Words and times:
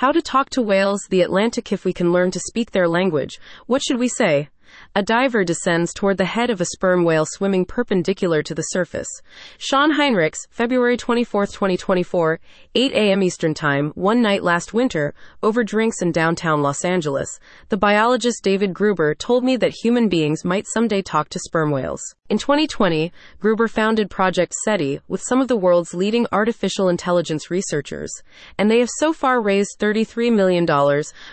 How 0.00 0.12
to 0.12 0.22
talk 0.22 0.48
to 0.52 0.62
whales, 0.62 1.06
the 1.10 1.20
Atlantic 1.20 1.72
if 1.72 1.84
we 1.84 1.92
can 1.92 2.10
learn 2.10 2.30
to 2.30 2.40
speak 2.40 2.70
their 2.70 2.88
language. 2.88 3.38
What 3.66 3.82
should 3.82 3.98
we 3.98 4.08
say? 4.08 4.48
A 4.94 5.02
diver 5.02 5.44
descends 5.44 5.94
toward 5.94 6.18
the 6.18 6.24
head 6.24 6.50
of 6.50 6.60
a 6.60 6.64
sperm 6.64 7.04
whale 7.04 7.26
swimming 7.26 7.64
perpendicular 7.64 8.42
to 8.42 8.54
the 8.54 8.62
surface. 8.62 9.08
Sean 9.56 9.92
Heinrichs, 9.92 10.46
February 10.50 10.96
24, 10.96 11.46
2024, 11.46 12.40
8 12.74 12.92
a.m. 12.92 13.22
Eastern 13.22 13.54
Time, 13.54 13.92
one 13.94 14.20
night 14.20 14.42
last 14.42 14.74
winter, 14.74 15.14
over 15.42 15.64
drinks 15.64 16.02
in 16.02 16.12
downtown 16.12 16.60
Los 16.60 16.84
Angeles. 16.84 17.38
The 17.68 17.76
biologist 17.76 18.42
David 18.42 18.74
Gruber 18.74 19.14
told 19.14 19.44
me 19.44 19.56
that 19.56 19.74
human 19.82 20.08
beings 20.08 20.44
might 20.44 20.66
someday 20.66 21.02
talk 21.02 21.28
to 21.30 21.38
sperm 21.38 21.70
whales. 21.70 22.02
In 22.28 22.38
2020, 22.38 23.12
Gruber 23.40 23.66
founded 23.66 24.08
Project 24.08 24.54
CETI 24.64 25.00
with 25.08 25.20
some 25.20 25.40
of 25.40 25.48
the 25.48 25.56
world's 25.56 25.94
leading 25.94 26.26
artificial 26.30 26.88
intelligence 26.88 27.50
researchers, 27.50 28.12
and 28.56 28.70
they 28.70 28.78
have 28.78 28.88
so 28.98 29.12
far 29.12 29.40
raised 29.40 29.78
$33 29.80 30.32
million 30.32 30.64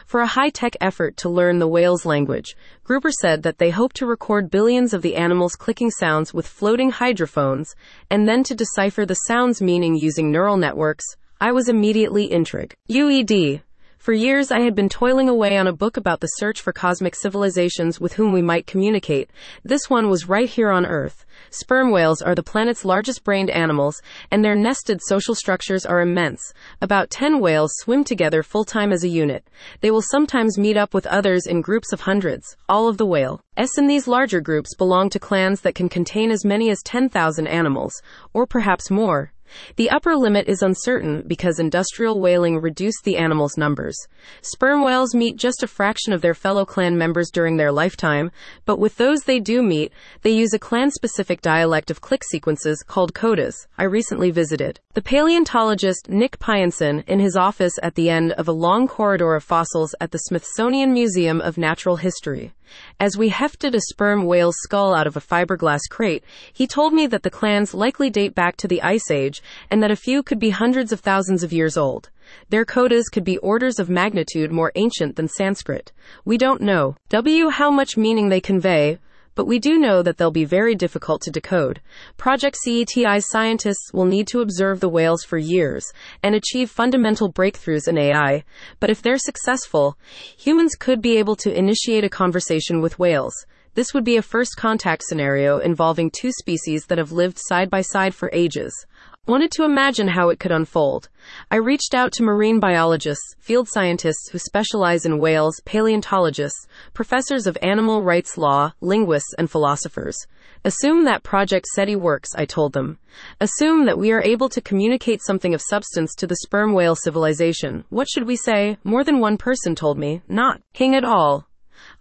for 0.07 0.21
a 0.21 0.27
high 0.27 0.49
tech 0.49 0.75
effort 0.81 1.15
to 1.17 1.29
learn 1.29 1.59
the 1.59 1.67
whale's 1.67 2.05
language. 2.05 2.55
Gruber 2.83 3.11
said 3.11 3.26
that 3.35 3.57
they 3.57 3.71
hope 3.71 3.91
to 3.93 4.05
record 4.05 4.49
billions 4.49 4.93
of 4.93 5.01
the 5.01 5.15
animal's 5.15 5.55
clicking 5.55 5.91
sounds 5.91 6.33
with 6.33 6.47
floating 6.47 6.91
hydrophones 6.91 7.75
and 8.09 8.27
then 8.27 8.43
to 8.43 8.55
decipher 8.55 9.05
the 9.05 9.15
sound's 9.27 9.61
meaning 9.61 9.95
using 9.95 10.31
neural 10.31 10.55
networks. 10.55 11.03
I 11.41 11.51
was 11.51 11.67
immediately 11.67 12.31
intrigued. 12.31 12.75
UED. 12.89 13.61
For 13.97 14.13
years, 14.13 14.51
I 14.51 14.61
had 14.61 14.75
been 14.75 14.89
toiling 14.89 15.27
away 15.27 15.57
on 15.57 15.67
a 15.67 15.73
book 15.73 15.97
about 15.97 16.21
the 16.21 16.27
search 16.27 16.61
for 16.61 16.71
cosmic 16.71 17.15
civilizations 17.15 17.99
with 17.99 18.13
whom 18.13 18.31
we 18.31 18.41
might 18.41 18.67
communicate. 18.67 19.29
This 19.63 19.89
one 19.89 20.09
was 20.09 20.29
right 20.29 20.47
here 20.47 20.69
on 20.69 20.85
Earth. 20.85 21.25
Sperm 21.49 21.91
whales 21.91 22.21
are 22.21 22.35
the 22.35 22.43
planet's 22.43 22.85
largest 22.85 23.23
brained 23.23 23.49
animals, 23.49 24.01
and 24.31 24.45
their 24.45 24.55
nested 24.55 25.01
social 25.03 25.35
structures 25.35 25.85
are 25.85 25.99
immense. 25.99 26.53
About 26.81 27.09
10 27.09 27.39
whales 27.39 27.73
swim 27.77 28.03
together 28.03 28.43
full 28.43 28.63
time 28.63 28.93
as 28.93 29.03
a 29.03 29.09
unit. 29.09 29.45
They 29.81 29.91
will 29.91 30.03
sometimes 30.03 30.57
meet 30.57 30.77
up 30.77 30.93
with 30.93 31.07
others 31.07 31.47
in 31.47 31.61
groups 31.61 31.91
of 31.91 32.01
hundreds, 32.01 32.55
all 32.69 32.87
of 32.87 32.97
the 32.97 33.05
whale. 33.05 33.41
S 33.57 33.77
in 33.77 33.87
these 33.87 34.07
larger 34.07 34.39
groups 34.39 34.75
belong 34.75 35.09
to 35.09 35.19
clans 35.19 35.61
that 35.61 35.75
can 35.75 35.89
contain 35.89 36.31
as 36.31 36.45
many 36.45 36.69
as 36.69 36.83
10,000 36.83 37.47
animals, 37.47 38.01
or 38.33 38.45
perhaps 38.45 38.91
more. 38.91 39.33
The 39.75 39.89
upper 39.89 40.15
limit 40.15 40.47
is 40.47 40.61
uncertain 40.61 41.23
because 41.27 41.59
industrial 41.59 42.19
whaling 42.19 42.59
reduced 42.59 43.03
the 43.03 43.17
animals' 43.17 43.57
numbers. 43.57 43.97
Sperm 44.41 44.83
whales 44.83 45.13
meet 45.15 45.35
just 45.35 45.63
a 45.63 45.67
fraction 45.67 46.13
of 46.13 46.21
their 46.21 46.33
fellow 46.33 46.65
clan 46.65 46.97
members 46.97 47.29
during 47.31 47.57
their 47.57 47.71
lifetime, 47.71 48.31
but 48.65 48.79
with 48.79 48.97
those 48.97 49.21
they 49.21 49.39
do 49.39 49.61
meet, 49.61 49.91
they 50.21 50.31
use 50.31 50.53
a 50.53 50.59
clan 50.59 50.91
specific 50.91 51.41
dialect 51.41 51.91
of 51.91 52.01
click 52.01 52.23
sequences 52.23 52.83
called 52.83 53.13
codas. 53.13 53.67
I 53.77 53.83
recently 53.83 54.31
visited. 54.31 54.79
The 54.93 55.01
paleontologist 55.01 56.09
Nick 56.09 56.39
Pyenson 56.39 57.03
in 57.07 57.19
his 57.19 57.35
office 57.35 57.73
at 57.83 57.95
the 57.95 58.09
end 58.09 58.31
of 58.33 58.47
a 58.47 58.51
long 58.51 58.87
corridor 58.87 59.35
of 59.35 59.43
fossils 59.43 59.93
at 60.01 60.11
the 60.11 60.17
Smithsonian 60.17 60.93
Museum 60.93 61.39
of 61.41 61.57
Natural 61.57 61.97
History. 61.97 62.53
As 62.99 63.17
we 63.17 63.29
hefted 63.29 63.75
a 63.75 63.81
sperm 63.81 64.25
whale's 64.25 64.57
skull 64.59 64.93
out 64.93 65.07
of 65.07 65.15
a 65.15 65.21
fiberglass 65.21 65.81
crate, 65.89 66.23
he 66.51 66.67
told 66.67 66.93
me 66.93 67.07
that 67.07 67.23
the 67.23 67.29
clans 67.29 67.73
likely 67.73 68.09
date 68.09 68.35
back 68.35 68.57
to 68.57 68.67
the 68.67 68.81
Ice 68.81 69.09
Age 69.11 69.41
and 69.69 69.81
that 69.81 69.91
a 69.91 69.95
few 69.95 70.23
could 70.23 70.39
be 70.39 70.49
hundreds 70.49 70.91
of 70.91 70.99
thousands 70.99 71.43
of 71.43 71.53
years 71.53 71.77
old. 71.77 72.09
Their 72.49 72.65
codas 72.65 73.05
could 73.11 73.23
be 73.23 73.37
orders 73.37 73.79
of 73.79 73.89
magnitude 73.89 74.51
more 74.51 74.71
ancient 74.75 75.15
than 75.15 75.27
Sanskrit. 75.27 75.91
We 76.25 76.37
don't 76.37 76.61
know. 76.61 76.95
W. 77.09 77.49
How 77.49 77.71
much 77.71 77.97
meaning 77.97 78.29
they 78.29 78.41
convey, 78.41 78.99
but 79.37 79.45
we 79.45 79.59
do 79.59 79.77
know 79.77 80.01
that 80.01 80.17
they'll 80.17 80.31
be 80.31 80.45
very 80.45 80.73
difficult 80.73 81.21
to 81.21 81.29
decode. 81.29 81.79
Project 82.17 82.57
CETI's 82.65 83.29
scientists 83.29 83.93
will 83.93 84.05
need 84.05 84.27
to 84.29 84.41
observe 84.41 84.79
the 84.79 84.89
whales 84.89 85.23
for 85.23 85.37
years 85.37 85.85
and 86.23 86.33
achieve 86.33 86.71
fundamental 86.71 87.31
breakthroughs 87.31 87.87
in 87.87 87.99
AI, 87.99 88.43
but 88.79 88.89
if 88.89 89.03
they're 89.03 89.19
successful, 89.19 89.95
humans 90.35 90.73
could 90.73 91.03
be 91.03 91.17
able 91.17 91.35
to 91.35 91.55
initiate 91.55 92.03
a 92.03 92.09
conversation 92.09 92.81
with 92.81 92.97
whales. 92.97 93.45
This 93.75 93.93
would 93.93 94.03
be 94.03 94.17
a 94.17 94.23
first 94.23 94.57
contact 94.57 95.03
scenario 95.03 95.59
involving 95.59 96.09
two 96.09 96.31
species 96.31 96.85
that 96.87 96.97
have 96.97 97.11
lived 97.11 97.37
side 97.37 97.69
by 97.69 97.81
side 97.81 98.15
for 98.15 98.31
ages 98.33 98.87
wanted 99.27 99.51
to 99.51 99.63
imagine 99.63 100.07
how 100.07 100.29
it 100.29 100.39
could 100.39 100.51
unfold. 100.51 101.09
I 101.51 101.57
reached 101.57 101.93
out 101.93 102.13
to 102.13 102.23
marine 102.23 102.59
biologists, 102.59 103.35
field 103.39 103.67
scientists 103.67 104.29
who 104.31 104.39
specialize 104.39 105.05
in 105.05 105.19
whales, 105.19 105.61
paleontologists, 105.65 106.67
professors 106.93 107.45
of 107.45 107.57
animal 107.61 108.03
rights 108.03 108.37
law, 108.37 108.71
linguists, 108.81 109.33
and 109.37 109.51
philosophers. 109.51 110.17
Assume 110.63 111.05
that 111.05 111.23
Project 111.23 111.65
CETI 111.75 111.95
works, 111.95 112.29
I 112.35 112.45
told 112.45 112.73
them. 112.73 112.99
Assume 113.39 113.85
that 113.85 113.97
we 113.97 114.11
are 114.11 114.21
able 114.21 114.49
to 114.49 114.61
communicate 114.61 115.21
something 115.21 115.53
of 115.53 115.61
substance 115.61 116.15
to 116.15 116.27
the 116.27 116.37
sperm 116.37 116.73
whale 116.73 116.95
civilization. 116.95 117.83
What 117.89 118.07
should 118.09 118.25
we 118.25 118.35
say? 118.35 118.77
More 118.83 119.03
than 119.03 119.19
one 119.19 119.37
person 119.37 119.75
told 119.75 119.97
me, 119.97 120.21
not 120.27 120.61
king 120.73 120.95
at 120.95 121.03
all. 121.03 121.47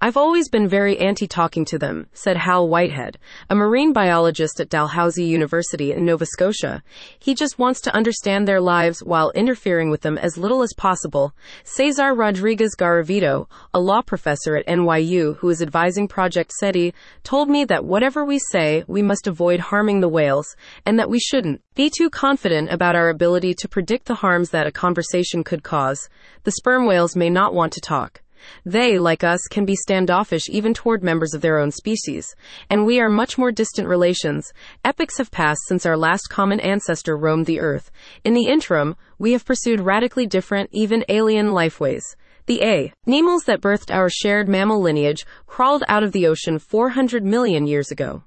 I've 0.00 0.16
always 0.16 0.48
been 0.48 0.68
very 0.68 0.98
anti 0.98 1.26
talking 1.26 1.64
to 1.66 1.78
them, 1.78 2.06
said 2.12 2.36
Hal 2.36 2.68
Whitehead, 2.68 3.18
a 3.48 3.54
marine 3.54 3.92
biologist 3.92 4.60
at 4.60 4.68
Dalhousie 4.68 5.24
University 5.24 5.92
in 5.92 6.04
Nova 6.04 6.26
Scotia. 6.26 6.82
He 7.18 7.34
just 7.34 7.58
wants 7.58 7.80
to 7.82 7.94
understand 7.94 8.46
their 8.46 8.60
lives 8.60 9.02
while 9.02 9.30
interfering 9.30 9.90
with 9.90 10.02
them 10.02 10.18
as 10.18 10.36
little 10.36 10.62
as 10.62 10.74
possible. 10.76 11.32
Cesar 11.64 12.14
Rodriguez 12.14 12.74
Garavito, 12.78 13.48
a 13.72 13.80
law 13.80 14.02
professor 14.02 14.56
at 14.56 14.66
NYU 14.66 15.36
who 15.36 15.48
is 15.48 15.62
advising 15.62 16.08
Project 16.08 16.52
CETI, 16.62 16.92
told 17.22 17.48
me 17.48 17.64
that 17.64 17.84
whatever 17.84 18.24
we 18.24 18.38
say, 18.50 18.84
we 18.86 19.02
must 19.02 19.26
avoid 19.26 19.60
harming 19.60 20.00
the 20.00 20.08
whales, 20.08 20.56
and 20.84 20.98
that 20.98 21.10
we 21.10 21.18
shouldn't 21.18 21.62
be 21.74 21.90
too 21.90 22.10
confident 22.10 22.70
about 22.70 22.96
our 22.96 23.08
ability 23.08 23.54
to 23.54 23.68
predict 23.68 24.06
the 24.06 24.14
harms 24.14 24.50
that 24.50 24.66
a 24.66 24.72
conversation 24.72 25.44
could 25.44 25.62
cause. 25.62 26.08
The 26.44 26.52
sperm 26.52 26.86
whales 26.86 27.16
may 27.16 27.30
not 27.30 27.54
want 27.54 27.72
to 27.74 27.80
talk. 27.80 28.22
They, 28.64 28.98
like 28.98 29.24
us, 29.24 29.40
can 29.50 29.64
be 29.64 29.74
standoffish 29.74 30.48
even 30.48 30.74
toward 30.74 31.02
members 31.02 31.34
of 31.34 31.40
their 31.40 31.58
own 31.58 31.70
species, 31.70 32.34
and 32.68 32.86
we 32.86 33.00
are 33.00 33.08
much 33.08 33.38
more 33.38 33.52
distant 33.52 33.88
relations. 33.88 34.52
Epochs 34.84 35.18
have 35.18 35.30
passed 35.30 35.60
since 35.66 35.86
our 35.86 35.96
last 35.96 36.28
common 36.28 36.60
ancestor 36.60 37.16
roamed 37.16 37.46
the 37.46 37.60
earth. 37.60 37.90
In 38.24 38.34
the 38.34 38.46
interim, 38.46 38.96
we 39.18 39.32
have 39.32 39.44
pursued 39.44 39.80
radically 39.80 40.26
different, 40.26 40.70
even 40.72 41.04
alien 41.08 41.48
lifeways. 41.48 42.02
The 42.46 42.62
A. 42.62 42.92
Mammals 43.06 43.44
that 43.46 43.60
birthed 43.60 43.92
our 43.92 44.08
shared 44.08 44.48
mammal 44.48 44.80
lineage 44.80 45.26
crawled 45.46 45.82
out 45.88 46.04
of 46.04 46.12
the 46.12 46.26
ocean 46.26 46.60
400 46.60 47.24
million 47.24 47.66
years 47.66 47.90
ago. 47.90 48.22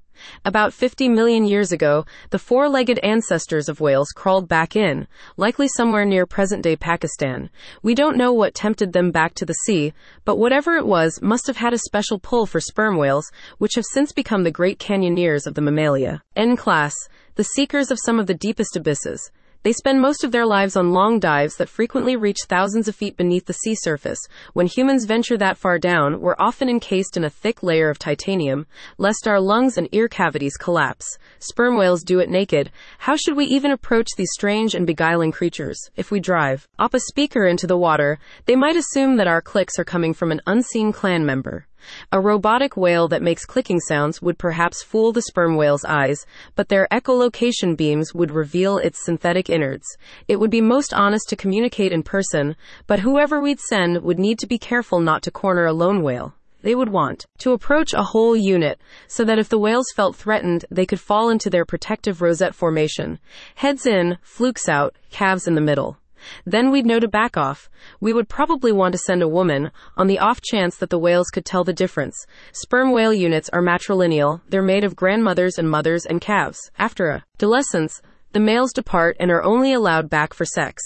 About 0.46 0.74
50 0.74 1.10
million 1.10 1.46
years 1.46 1.72
ago, 1.72 2.06
the 2.30 2.40
four 2.40 2.70
legged 2.70 3.00
ancestors 3.00 3.70
of 3.70 3.80
whales 3.80 4.10
crawled 4.16 4.48
back 4.48 4.76
in, 4.76 5.08
likely 5.38 5.68
somewhere 5.68 6.06
near 6.06 6.26
present 6.26 6.64
day 6.64 6.76
Pakistan. 6.76 7.50
We 7.84 7.96
don't 7.96 8.18
know 8.18 8.34
what 8.34 8.54
tempted 8.54 8.94
them 8.94 9.12
back 9.12 9.34
to 9.36 9.46
the 9.46 9.54
sea, 9.66 9.94
but 10.26 10.38
whatever 10.38 10.76
it 10.76 10.86
was 10.86 11.22
must 11.22 11.48
have 11.48 11.58
had 11.58 11.74
a 11.74 11.78
special 11.78 12.20
pull 12.20 12.46
for 12.46 12.60
sperm 12.60 12.98
whales, 12.98 13.32
which 13.58 13.76
have 13.76 13.86
since 13.94 14.12
become 14.12 14.44
the 14.44 14.52
great 14.52 14.80
canyoneers 14.80 15.46
of 15.46 15.54
the 15.54 15.62
mammalia. 15.62 16.22
N 16.36 16.56
class, 16.56 16.96
the 17.36 17.44
seekers 17.44 17.92
of 17.92 18.00
some 18.04 18.20
of 18.20 18.28
the 18.28 18.34
deepest 18.34 18.76
abysses. 18.76 19.32
They 19.62 19.74
spend 19.74 20.00
most 20.00 20.24
of 20.24 20.32
their 20.32 20.46
lives 20.46 20.78
on 20.78 20.94
long 20.94 21.20
dives 21.20 21.58
that 21.58 21.68
frequently 21.68 22.16
reach 22.16 22.38
thousands 22.48 22.88
of 22.88 22.96
feet 22.96 23.18
beneath 23.18 23.46
the 23.46 23.52
sea 23.52 23.76
surface. 23.76 24.20
When 24.54 24.68
humans 24.68 25.04
venture 25.04 25.38
that 25.38 25.58
far 25.58 25.78
down, 25.78 26.22
we're 26.22 26.38
often 26.40 26.70
encased 26.70 27.18
in 27.18 27.26
a 27.26 27.30
thick 27.30 27.62
layer 27.62 27.90
of 27.90 28.00
titanium, 28.00 28.68
lest 28.98 29.28
our 29.28 29.42
lungs 29.42 29.78
and 29.78 29.90
ear 29.92 30.08
cavities 30.08 30.56
collapse. 30.56 31.18
Sperm 31.40 31.76
whales 31.76 32.04
do 32.04 32.20
it 32.20 32.30
naked. 32.30 32.72
How 33.00 33.18
should 33.18 33.36
we 33.36 33.46
even 33.48 33.72
approach 33.72 34.08
these 34.16 34.32
strange 34.32 34.76
and 34.76 34.88
beguiling 34.88 35.34
creatures? 35.34 35.78
If 35.98 36.10
we 36.10 36.22
drive 36.22 36.66
up 36.80 36.94
a 36.94 37.00
speaker 37.02 37.46
into 37.46 37.68
the 37.68 37.78
water, 37.78 38.18
they 38.46 38.56
might 38.56 38.78
assume 38.78 39.18
that 39.18 39.28
our 39.28 39.42
clicks 39.42 39.78
are 39.78 39.84
coming 39.84 40.14
from 40.14 40.32
an 40.32 40.42
unseen 40.48 40.94
clan 40.94 41.26
member. 41.26 41.68
A 42.12 42.20
robotic 42.20 42.76
whale 42.76 43.08
that 43.08 43.22
makes 43.22 43.46
clicking 43.46 43.80
sounds 43.80 44.22
would 44.22 44.38
perhaps 44.38 44.84
fool 44.84 45.12
the 45.12 45.22
sperm 45.22 45.56
whale's 45.56 45.86
eyes, 45.86 46.26
but 46.56 46.70
their 46.70 46.88
echolocation 46.92 47.78
beams 47.78 48.14
would 48.14 48.32
reveal 48.32 48.78
its 48.78 49.04
synthetic 49.04 49.50
innards. 49.50 49.86
It 50.28 50.40
would 50.40 50.52
be 50.52 50.62
most 50.62 50.94
honest 50.94 51.30
to 51.30 51.36
communicate 51.36 51.92
in 51.92 52.04
person, 52.04 52.56
but 52.88 53.00
whoever 53.00 53.40
we'd 53.40 53.60
send 53.60 54.04
would 54.04 54.20
need 54.20 54.40
to 54.40 54.48
be 54.48 54.58
careful 54.58 55.00
not 55.00 55.22
to 55.24 55.32
corner 55.32 55.66
a 55.66 55.74
lone 55.74 56.02
whale. 56.02 56.34
They 56.62 56.76
would 56.76 56.90
want 56.90 57.26
to 57.38 57.54
approach 57.54 57.94
a 57.94 58.04
whole 58.04 58.36
unit 58.36 58.82
so 59.08 59.24
that 59.24 59.40
if 59.40 59.48
the 59.48 59.60
whales 59.60 59.94
felt 59.96 60.18
threatened, 60.18 60.66
they 60.70 60.86
could 60.86 61.00
fall 61.00 61.30
into 61.30 61.50
their 61.50 61.64
protective 61.64 62.22
rosette 62.22 62.54
formation. 62.54 63.20
Heads 63.56 63.86
in, 63.86 64.18
flukes 64.22 64.68
out, 64.68 64.98
calves 65.10 65.48
in 65.48 65.56
the 65.56 65.62
middle. 65.62 65.99
Then 66.46 66.72
we'd 66.72 66.86
know 66.86 67.00
to 67.00 67.08
back 67.08 67.38
off. 67.38 67.70
We 68.00 68.14
would 68.14 68.30
probably 68.30 68.72
want 68.72 68.94
to 68.94 68.98
send 68.98 69.22
a 69.22 69.28
woman, 69.28 69.72
on 69.98 70.08
the 70.08 70.20
off 70.20 70.42
chance 70.42 70.78
that 70.78 70.90
the 70.90 71.00
whales 71.00 71.30
could 71.30 71.46
tell 71.46 71.64
the 71.64 71.74
difference. 71.74 72.26
Sperm 72.52 72.92
whale 72.92 73.14
units 73.14 73.50
are 73.50 73.62
matrilineal. 73.62 74.42
They're 74.50 74.62
made 74.62 74.84
of 74.84 74.96
grandmothers 74.96 75.58
and 75.58 75.70
mothers 75.70 76.06
and 76.06 76.22
calves. 76.22 76.72
After 76.78 77.24
adolescence, 77.38 78.02
the 78.32 78.40
males 78.40 78.72
depart 78.74 79.18
and 79.20 79.32
are 79.32 79.44
only 79.44 79.74
allowed 79.74 80.10
back 80.10 80.34
for 80.34 80.46
sex. 80.46 80.82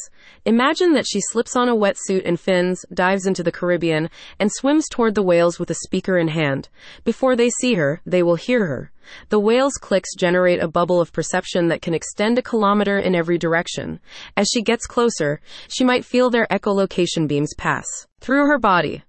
Imagine 0.45 0.93
that 0.93 1.05
she 1.07 1.19
slips 1.19 1.55
on 1.55 1.69
a 1.69 1.75
wetsuit 1.75 2.21
and 2.25 2.39
fins, 2.39 2.85
dives 2.93 3.25
into 3.25 3.43
the 3.43 3.51
Caribbean, 3.51 4.09
and 4.39 4.51
swims 4.51 4.87
toward 4.89 5.15
the 5.15 5.23
whales 5.23 5.59
with 5.59 5.69
a 5.69 5.75
speaker 5.75 6.17
in 6.17 6.29
hand. 6.29 6.69
Before 7.03 7.35
they 7.35 7.49
see 7.49 7.73
her, 7.73 8.01
they 8.05 8.23
will 8.23 8.35
hear 8.35 8.65
her. 8.65 8.91
The 9.29 9.39
whale's 9.39 9.73
clicks 9.73 10.15
generate 10.15 10.61
a 10.61 10.67
bubble 10.67 11.01
of 11.01 11.11
perception 11.11 11.67
that 11.67 11.81
can 11.81 11.93
extend 11.93 12.37
a 12.37 12.41
kilometer 12.41 12.97
in 12.97 13.15
every 13.15 13.37
direction. 13.37 13.99
As 14.37 14.47
she 14.53 14.61
gets 14.61 14.85
closer, 14.85 15.41
she 15.67 15.83
might 15.83 16.05
feel 16.05 16.29
their 16.29 16.47
echolocation 16.47 17.27
beams 17.27 17.53
pass 17.57 17.85
through 18.21 18.47
her 18.47 18.57
body. 18.57 19.03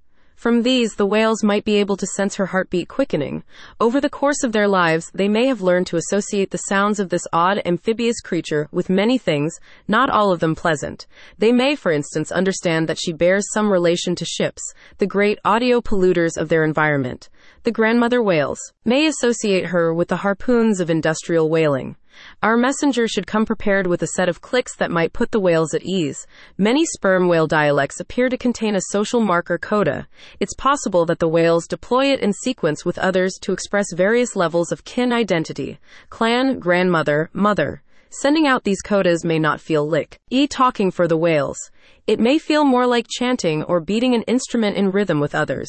From 0.44 0.62
these, 0.62 0.96
the 0.96 1.06
whales 1.06 1.42
might 1.42 1.64
be 1.64 1.76
able 1.76 1.96
to 1.96 2.06
sense 2.06 2.34
her 2.34 2.44
heartbeat 2.44 2.86
quickening. 2.86 3.44
Over 3.80 3.98
the 3.98 4.10
course 4.10 4.44
of 4.44 4.52
their 4.52 4.68
lives, 4.68 5.10
they 5.14 5.26
may 5.26 5.46
have 5.46 5.62
learned 5.62 5.86
to 5.86 5.96
associate 5.96 6.50
the 6.50 6.58
sounds 6.68 7.00
of 7.00 7.08
this 7.08 7.26
odd 7.32 7.62
amphibious 7.64 8.20
creature 8.20 8.68
with 8.70 8.90
many 8.90 9.16
things, 9.16 9.58
not 9.88 10.10
all 10.10 10.32
of 10.32 10.40
them 10.40 10.54
pleasant. 10.54 11.06
They 11.38 11.50
may, 11.50 11.74
for 11.76 11.90
instance, 11.90 12.30
understand 12.30 12.90
that 12.90 12.98
she 13.00 13.14
bears 13.14 13.46
some 13.54 13.72
relation 13.72 14.14
to 14.16 14.26
ships, 14.26 14.60
the 14.98 15.06
great 15.06 15.38
audio 15.46 15.80
polluters 15.80 16.36
of 16.36 16.50
their 16.50 16.62
environment. 16.62 17.30
The 17.62 17.72
grandmother 17.72 18.22
whales 18.22 18.60
may 18.84 19.06
associate 19.06 19.68
her 19.68 19.94
with 19.94 20.08
the 20.08 20.18
harpoons 20.18 20.78
of 20.78 20.90
industrial 20.90 21.48
whaling. 21.48 21.96
Our 22.42 22.56
messenger 22.56 23.08
should 23.08 23.26
come 23.26 23.46
prepared 23.46 23.86
with 23.86 24.02
a 24.02 24.08
set 24.08 24.28
of 24.28 24.40
clicks 24.40 24.76
that 24.76 24.90
might 24.90 25.12
put 25.12 25.30
the 25.30 25.40
whales 25.40 25.74
at 25.74 25.82
ease. 25.82 26.26
Many 26.58 26.84
sperm 26.84 27.28
whale 27.28 27.46
dialects 27.46 28.00
appear 28.00 28.28
to 28.28 28.36
contain 28.36 28.74
a 28.76 28.90
social 28.90 29.20
marker 29.20 29.58
coda. 29.58 30.06
It's 30.40 30.54
possible 30.54 31.06
that 31.06 31.18
the 31.18 31.28
whales 31.28 31.66
deploy 31.66 32.12
it 32.12 32.20
in 32.20 32.32
sequence 32.32 32.84
with 32.84 32.98
others 32.98 33.38
to 33.42 33.52
express 33.52 33.92
various 33.92 34.36
levels 34.36 34.72
of 34.72 34.84
kin 34.84 35.12
identity 35.12 35.78
clan, 36.10 36.58
grandmother, 36.58 37.30
mother. 37.32 37.82
Sending 38.20 38.46
out 38.46 38.62
these 38.62 38.80
codas 38.80 39.24
may 39.24 39.40
not 39.40 39.60
feel 39.60 39.84
lick. 39.88 40.20
E 40.30 40.46
talking 40.46 40.92
for 40.92 41.08
the 41.08 41.16
whales. 41.16 41.58
It 42.06 42.20
may 42.20 42.38
feel 42.38 42.64
more 42.64 42.86
like 42.86 43.08
chanting 43.08 43.64
or 43.64 43.80
beating 43.80 44.14
an 44.14 44.22
instrument 44.22 44.76
in 44.76 44.92
rhythm 44.92 45.18
with 45.18 45.34
others. 45.34 45.68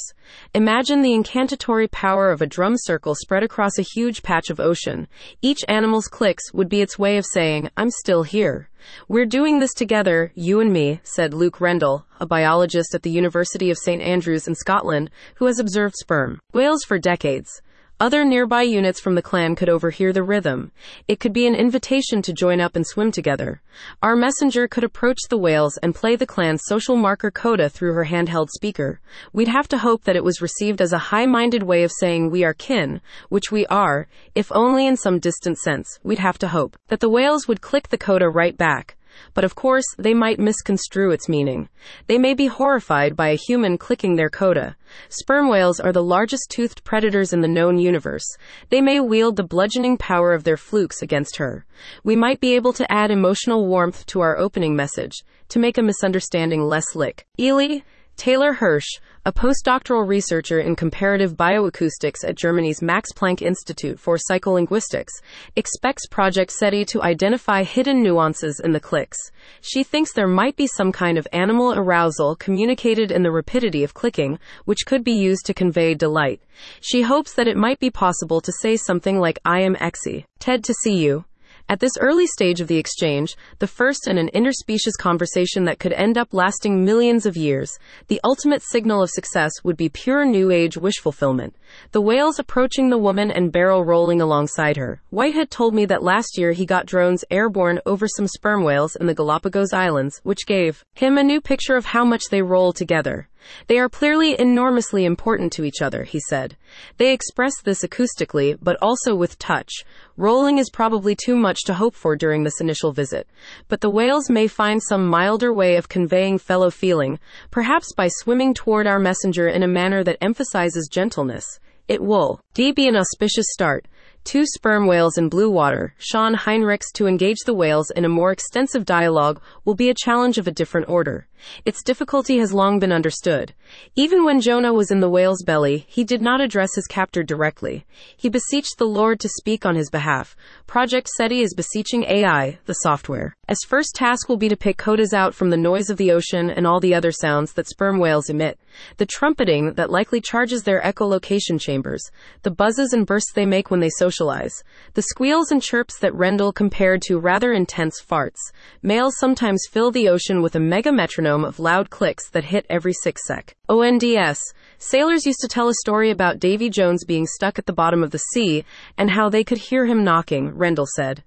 Imagine 0.53 1.01
the 1.01 1.15
incantatory 1.15 1.87
power 1.87 2.29
of 2.29 2.43
a 2.43 2.45
drum 2.45 2.75
circle 2.77 3.15
spread 3.15 3.41
across 3.41 3.79
a 3.79 3.89
huge 3.95 4.21
patch 4.21 4.51
of 4.51 4.59
ocean. 4.59 5.07
Each 5.41 5.61
animal's 5.67 6.07
clicks 6.07 6.53
would 6.53 6.69
be 6.69 6.81
its 6.81 6.99
way 6.99 7.17
of 7.17 7.25
saying, 7.25 7.71
I'm 7.77 7.89
still 7.89 8.21
here. 8.21 8.69
We're 9.07 9.25
doing 9.25 9.57
this 9.57 9.73
together, 9.73 10.31
you 10.35 10.59
and 10.59 10.71
me, 10.71 10.99
said 11.01 11.33
Luke 11.33 11.59
Rendell, 11.59 12.05
a 12.19 12.27
biologist 12.27 12.93
at 12.93 13.01
the 13.01 13.09
University 13.09 13.71
of 13.71 13.79
St. 13.79 14.03
Andrews 14.03 14.47
in 14.47 14.53
Scotland, 14.53 15.09
who 15.37 15.47
has 15.47 15.57
observed 15.57 15.95
sperm 15.95 16.39
whales 16.53 16.83
for 16.83 16.99
decades. 16.99 17.63
Other 17.97 18.25
nearby 18.25 18.63
units 18.63 18.99
from 18.99 19.15
the 19.15 19.21
clan 19.21 19.55
could 19.55 19.69
overhear 19.69 20.11
the 20.11 20.21
rhythm. 20.21 20.73
It 21.07 21.21
could 21.21 21.31
be 21.31 21.47
an 21.47 21.55
invitation 21.55 22.21
to 22.23 22.33
join 22.33 22.59
up 22.59 22.75
and 22.75 22.85
swim 22.85 23.09
together. 23.09 23.61
Our 24.03 24.17
messenger 24.17 24.67
could 24.67 24.83
approach 24.83 25.19
the 25.29 25.37
whales 25.37 25.77
and 25.77 25.95
play 25.95 26.17
the 26.17 26.25
clan's 26.25 26.63
social 26.65 26.97
marker 26.97 27.31
coda 27.31 27.69
through 27.69 27.93
her 27.93 28.03
handheld 28.03 28.49
speaker. 28.49 28.99
We'd 29.31 29.47
have 29.47 29.69
to 29.69 29.77
hope 29.77 30.03
that 30.03 30.17
it 30.17 30.25
was 30.25 30.41
received 30.41 30.81
as 30.81 30.91
a 30.91 30.97
high 30.97 31.25
minded 31.25 31.63
way 31.63 31.83
of 31.83 31.91
saying 31.93 32.31
we 32.31 32.43
are 32.43 32.53
kin, 32.53 32.99
which 33.29 33.49
we 33.49 33.65
are, 33.67 34.09
if 34.35 34.51
only 34.51 34.85
in 34.85 34.97
some 34.97 35.19
distant 35.19 35.57
sense. 35.57 35.97
We'd 36.03 36.19
have 36.19 36.37
to 36.39 36.49
hope 36.49 36.75
that 36.89 36.99
the 36.99 37.09
whales 37.09 37.47
would 37.47 37.61
click 37.61 37.87
the 37.87 37.97
coda 37.97 38.27
right 38.27 38.57
back. 38.57 38.97
But 39.33 39.43
of 39.43 39.55
course, 39.55 39.85
they 39.97 40.13
might 40.13 40.39
misconstrue 40.39 41.11
its 41.11 41.29
meaning. 41.29 41.69
They 42.07 42.17
may 42.17 42.33
be 42.33 42.47
horrified 42.47 43.15
by 43.15 43.29
a 43.29 43.35
human 43.35 43.77
clicking 43.77 44.15
their 44.15 44.29
coda. 44.29 44.75
Sperm 45.09 45.49
whales 45.49 45.79
are 45.79 45.91
the 45.91 46.03
largest 46.03 46.49
toothed 46.49 46.83
predators 46.83 47.33
in 47.33 47.41
the 47.41 47.47
known 47.47 47.77
universe. 47.77 48.25
They 48.69 48.81
may 48.81 48.99
wield 48.99 49.35
the 49.35 49.43
bludgeoning 49.43 49.97
power 49.97 50.33
of 50.33 50.43
their 50.43 50.57
flukes 50.57 51.01
against 51.01 51.37
her. 51.37 51.65
We 52.03 52.15
might 52.15 52.39
be 52.39 52.55
able 52.55 52.73
to 52.73 52.91
add 52.91 53.11
emotional 53.11 53.67
warmth 53.67 54.05
to 54.07 54.21
our 54.21 54.37
opening 54.37 54.75
message 54.75 55.23
to 55.49 55.59
make 55.59 55.77
a 55.77 55.83
misunderstanding 55.83 56.61
less 56.63 56.95
lick. 56.95 57.25
Ely, 57.39 57.79
Taylor 58.17 58.55
Hersh, 58.55 58.99
a 59.27 59.33
postdoctoral 59.33 60.07
researcher 60.07 60.59
in 60.59 60.75
comparative 60.75 61.33
bioacoustics 61.33 62.23
at 62.23 62.35
Germany's 62.35 62.83
Max 62.83 63.11
Planck 63.11 63.41
Institute 63.41 63.99
for 63.99 64.17
Psycholinguistics, 64.17 65.09
expects 65.55 66.05
Project 66.05 66.53
CETI 66.61 66.85
to 66.85 67.01
identify 67.01 67.63
hidden 67.63 68.03
nuances 68.03 68.61
in 68.63 68.71
the 68.71 68.79
clicks. 68.79 69.17
She 69.61 69.83
thinks 69.83 70.13
there 70.13 70.27
might 70.27 70.55
be 70.55 70.67
some 70.67 70.91
kind 70.91 71.17
of 71.17 71.27
animal 71.33 71.73
arousal 71.73 72.35
communicated 72.35 73.11
in 73.11 73.23
the 73.23 73.31
rapidity 73.31 73.83
of 73.83 73.95
clicking, 73.95 74.37
which 74.65 74.85
could 74.85 75.03
be 75.03 75.13
used 75.13 75.47
to 75.47 75.55
convey 75.55 75.95
delight. 75.95 76.39
She 76.79 77.01
hopes 77.01 77.33
that 77.33 77.47
it 77.47 77.57
might 77.57 77.79
be 77.79 77.89
possible 77.89 78.41
to 78.41 78.51
say 78.61 78.77
something 78.77 79.19
like, 79.19 79.39
I 79.43 79.61
am 79.61 79.75
Exy. 79.77 80.25
Ted 80.37 80.63
to 80.65 80.73
see 80.75 80.97
you. 80.97 81.25
At 81.67 81.79
this 81.79 81.97
early 81.99 82.27
stage 82.27 82.61
of 82.61 82.67
the 82.67 82.77
exchange, 82.77 83.35
the 83.57 83.65
first 83.65 84.07
in 84.07 84.19
an 84.19 84.29
interspecies 84.35 84.95
conversation 84.99 85.65
that 85.65 85.79
could 85.79 85.93
end 85.93 86.15
up 86.15 86.31
lasting 86.31 86.85
millions 86.85 87.25
of 87.25 87.35
years, 87.35 87.79
the 88.07 88.21
ultimate 88.23 88.61
signal 88.61 89.01
of 89.01 89.09
success 89.09 89.51
would 89.63 89.75
be 89.75 89.89
pure 89.89 90.25
New 90.25 90.51
Age 90.51 90.77
wish 90.77 90.99
fulfillment. 91.01 91.55
The 91.91 92.01
whales 92.01 92.37
approaching 92.37 92.91
the 92.91 92.99
woman 92.99 93.31
and 93.31 93.51
barrel 93.51 93.83
rolling 93.83 94.21
alongside 94.21 94.77
her. 94.77 95.01
Whitehead 95.09 95.49
told 95.49 95.73
me 95.73 95.85
that 95.85 96.03
last 96.03 96.37
year 96.37 96.51
he 96.51 96.67
got 96.67 96.85
drones 96.85 97.25
airborne 97.31 97.79
over 97.87 98.07
some 98.07 98.27
sperm 98.27 98.63
whales 98.63 98.95
in 98.95 99.07
the 99.07 99.15
Galapagos 99.15 99.73
Islands, 99.73 100.21
which 100.21 100.45
gave 100.45 100.85
him 100.93 101.17
a 101.17 101.23
new 101.23 101.41
picture 101.41 101.75
of 101.75 101.85
how 101.85 102.05
much 102.05 102.25
they 102.29 102.43
roll 102.43 102.73
together. 102.73 103.27
They 103.67 103.79
are 103.79 103.89
clearly 103.89 104.39
enormously 104.39 105.05
important 105.05 105.51
to 105.53 105.63
each 105.63 105.81
other, 105.81 106.03
he 106.03 106.19
said. 106.19 106.57
They 106.97 107.13
express 107.13 107.61
this 107.61 107.83
acoustically, 107.83 108.57
but 108.61 108.77
also 108.81 109.15
with 109.15 109.39
touch. 109.39 109.71
Rolling 110.17 110.57
is 110.57 110.69
probably 110.69 111.15
too 111.15 111.35
much 111.35 111.63
to 111.65 111.73
hope 111.73 111.95
for 111.95 112.15
during 112.15 112.43
this 112.43 112.61
initial 112.61 112.91
visit, 112.91 113.27
but 113.67 113.81
the 113.81 113.89
whales 113.89 114.29
may 114.29 114.47
find 114.47 114.81
some 114.81 115.07
milder 115.07 115.53
way 115.53 115.75
of 115.75 115.89
conveying 115.89 116.37
fellow 116.37 116.69
feeling, 116.69 117.19
perhaps 117.51 117.93
by 117.93 118.07
swimming 118.07 118.53
toward 118.53 118.87
our 118.87 118.99
messenger 118.99 119.47
in 119.47 119.63
a 119.63 119.67
manner 119.67 120.03
that 120.03 120.17
emphasizes 120.21 120.89
gentleness. 120.91 121.59
It 121.87 122.01
will 122.01 122.41
D 122.53 122.71
be 122.71 122.87
an 122.87 122.95
auspicious 122.95 123.45
start 123.51 123.85
two 124.25 124.43
sperm 124.43 124.87
whales 124.87 125.19
in 125.19 125.29
blue 125.29 125.51
water, 125.51 125.93
Sean 125.99 126.33
Heinrichs 126.33 126.91
to 126.95 127.05
engage 127.05 127.37
the 127.45 127.53
whales 127.53 127.91
in 127.91 128.05
a 128.05 128.09
more 128.09 128.31
extensive 128.31 128.83
dialogue 128.83 129.39
will 129.63 129.75
be 129.75 129.89
a 129.89 129.93
challenge 129.93 130.39
of 130.39 130.47
a 130.47 130.51
different 130.51 130.89
order. 130.89 131.27
Its 131.65 131.83
difficulty 131.83 132.37
has 132.37 132.53
long 132.53 132.79
been 132.79 132.91
understood. 132.91 133.53
Even 133.95 134.23
when 134.23 134.41
Jonah 134.41 134.73
was 134.73 134.91
in 134.91 134.99
the 134.99 135.09
whale's 135.09 135.43
belly, 135.43 135.85
he 135.87 136.03
did 136.03 136.21
not 136.21 136.41
address 136.41 136.75
his 136.75 136.87
captor 136.87 137.23
directly. 137.23 137.85
He 138.15 138.29
beseeched 138.29 138.77
the 138.77 138.85
Lord 138.85 139.19
to 139.19 139.29
speak 139.29 139.65
on 139.65 139.75
his 139.75 139.89
behalf. 139.89 140.35
Project 140.67 141.09
CETI 141.19 141.41
is 141.41 141.53
beseeching 141.53 142.03
AI, 142.03 142.59
the 142.65 142.73
software. 142.73 143.35
As 143.47 143.57
first 143.67 143.95
task 143.95 144.27
will 144.27 144.37
be 144.37 144.49
to 144.49 144.57
pick 144.57 144.77
codas 144.77 145.13
out 145.13 145.35
from 145.35 145.49
the 145.49 145.57
noise 145.57 145.89
of 145.89 145.97
the 145.97 146.11
ocean 146.11 146.49
and 146.49 146.65
all 146.65 146.79
the 146.79 146.95
other 146.95 147.11
sounds 147.11 147.53
that 147.53 147.67
sperm 147.67 147.99
whales 147.99 148.29
emit. 148.29 148.59
The 148.97 149.05
trumpeting 149.05 149.73
that 149.73 149.91
likely 149.91 150.21
charges 150.21 150.63
their 150.63 150.81
echolocation 150.81 151.59
chambers. 151.59 152.03
The 152.41 152.51
buzzes 152.51 152.93
and 152.93 153.05
bursts 153.05 153.33
they 153.33 153.45
make 153.45 153.69
when 153.69 153.79
they 153.79 153.89
socialize. 153.89 154.53
The 154.93 155.03
squeals 155.03 155.51
and 155.51 155.61
chirps 155.61 155.99
that 155.99 156.15
Rendell 156.15 156.51
compared 156.51 157.01
to 157.03 157.19
rather 157.19 157.53
intense 157.53 158.01
farts. 158.01 158.39
Males 158.81 159.15
sometimes 159.19 159.67
fill 159.69 159.91
the 159.91 160.09
ocean 160.09 160.41
with 160.41 160.55
a 160.55 160.59
mega 160.59 160.91
metronome 160.91 161.34
of 161.43 161.59
loud 161.59 161.89
clicks 161.89 162.29
that 162.29 162.45
hit 162.45 162.65
every 162.69 162.93
six 162.93 163.25
sec. 163.25 163.55
ONDS. 163.67 164.39
Sailors 164.77 165.25
used 165.25 165.39
to 165.41 165.47
tell 165.47 165.67
a 165.67 165.73
story 165.73 166.11
about 166.11 166.39
Davy 166.39 166.69
Jones 166.69 167.03
being 167.03 167.25
stuck 167.25 167.59
at 167.59 167.65
the 167.65 167.73
bottom 167.73 168.03
of 168.03 168.11
the 168.11 168.19
sea 168.19 168.63
and 168.97 169.09
how 169.09 169.27
they 169.27 169.43
could 169.43 169.57
hear 169.57 169.85
him 169.85 170.03
knocking, 170.03 170.51
Rendell 170.55 170.87
said. 170.95 171.23